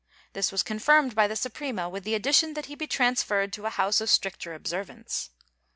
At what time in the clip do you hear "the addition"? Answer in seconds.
2.05-2.55